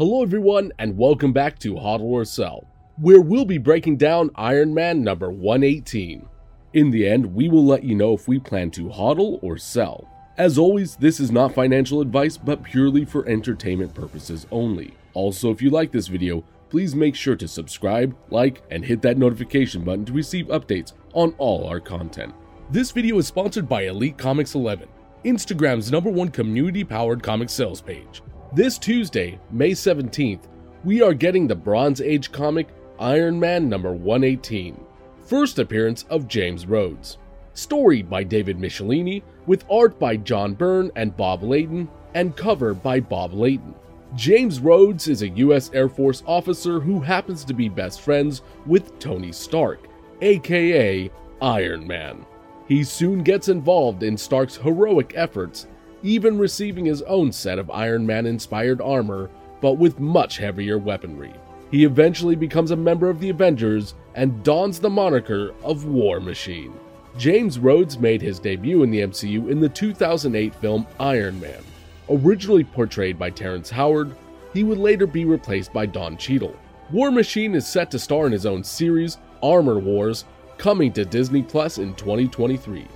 [0.00, 2.66] Hello everyone and welcome back to HODL or Sell,
[2.96, 6.26] where we'll be breaking down Iron Man number 118.
[6.72, 10.08] In the end, we will let you know if we plan to HODL or sell.
[10.38, 14.94] As always, this is not financial advice but purely for entertainment purposes only.
[15.12, 19.18] Also, if you like this video, please make sure to subscribe, like, and hit that
[19.18, 22.32] notification button to receive updates on all our content.
[22.70, 24.88] This video is sponsored by Elite Comics 11,
[25.26, 28.22] Instagram's number one community powered comic sales page.
[28.52, 30.48] This Tuesday, May 17th,
[30.82, 32.66] we are getting the Bronze Age comic
[32.98, 34.76] Iron Man number 118.
[35.24, 37.18] First appearance of James Rhodes.
[37.54, 42.98] Story by David Michelinie, with art by John Byrne and Bob Layton, and cover by
[42.98, 43.72] Bob Layton.
[44.16, 45.70] James Rhodes is a U.S.
[45.72, 49.86] Air Force officer who happens to be best friends with Tony Stark,
[50.22, 51.08] aka
[51.40, 52.26] Iron Man.
[52.66, 55.68] He soon gets involved in Stark's heroic efforts
[56.02, 61.34] even receiving his own set of Iron Man inspired armor, but with much heavier weaponry.
[61.70, 66.72] He eventually becomes a member of the Avengers and dons the moniker of War Machine.
[67.16, 71.62] James Rhodes made his debut in the MCU in the 2008 film Iron Man.
[72.08, 74.14] Originally portrayed by Terrence Howard,
[74.52, 76.56] he would later be replaced by Don Cheadle.
[76.90, 80.24] War Machine is set to star in his own series, Armor Wars,
[80.58, 82.86] coming to Disney Plus in 2023.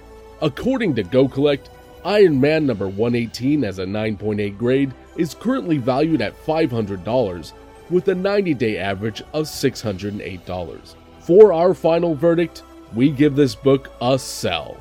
[0.42, 1.70] According to Go Collect,
[2.05, 7.52] Iron Man number 118 as a 9.8 grade is currently valued at $500
[7.88, 10.94] with a 90 day average of $608.
[11.20, 12.62] For our final verdict,
[12.94, 14.77] we give this book a sell.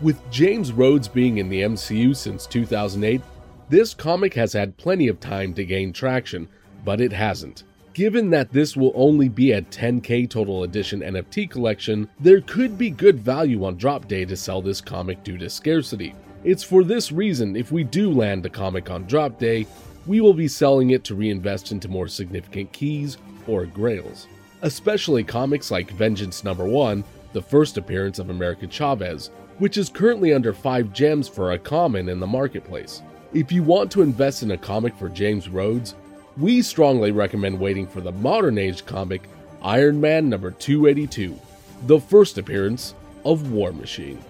[0.00, 3.22] With James Rhodes being in the MCU since 2008,
[3.68, 6.48] this comic has had plenty of time to gain traction,
[6.84, 7.62] but it hasn't.
[7.92, 12.90] Given that this will only be a 10k total edition NFT collection, there could be
[12.90, 16.12] good value on drop day to sell this comic due to scarcity.
[16.44, 19.66] It's for this reason, if we do land a comic on drop day,
[20.06, 23.16] we will be selling it to reinvest into more significant keys
[23.46, 24.26] or grails.
[24.60, 30.34] Especially comics like Vengeance Number 1, the first appearance of America Chavez, which is currently
[30.34, 33.00] under 5 gems for a common in the marketplace.
[33.32, 35.94] If you want to invest in a comic for James Rhodes,
[36.36, 39.22] we strongly recommend waiting for the modern age comic
[39.62, 41.40] Iron Man number 282,
[41.86, 42.94] the first appearance
[43.24, 44.22] of War Machine.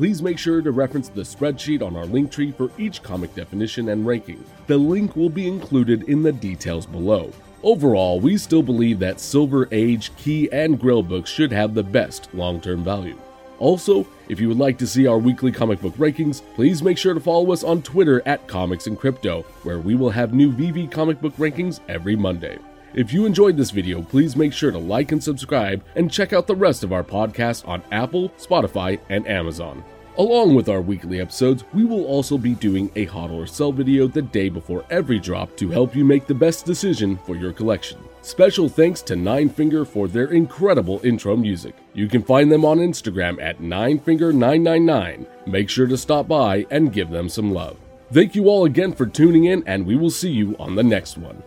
[0.00, 3.90] Please make sure to reference the spreadsheet on our link tree for each comic definition
[3.90, 4.42] and ranking.
[4.66, 7.30] The link will be included in the details below.
[7.62, 12.32] Overall, we still believe that Silver Age, Key, and Grail books should have the best
[12.32, 13.18] long term value.
[13.58, 17.12] Also, if you would like to see our weekly comic book rankings, please make sure
[17.12, 20.90] to follow us on Twitter at Comics and Crypto, where we will have new VeVe
[20.90, 22.58] comic book rankings every Monday.
[22.92, 26.48] If you enjoyed this video, please make sure to like and subscribe and check out
[26.48, 29.84] the rest of our podcast on Apple, Spotify, and Amazon.
[30.18, 34.08] Along with our weekly episodes, we will also be doing a HODL or sell video
[34.08, 38.00] the day before every drop to help you make the best decision for your collection.
[38.22, 41.76] Special thanks to Ninefinger for their incredible intro music.
[41.94, 45.26] You can find them on Instagram at Ninefinger999.
[45.46, 47.78] Make sure to stop by and give them some love.
[48.12, 51.16] Thank you all again for tuning in, and we will see you on the next
[51.16, 51.40] one.